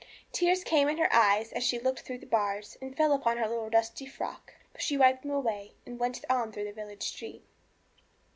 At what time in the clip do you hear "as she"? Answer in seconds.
1.53-1.77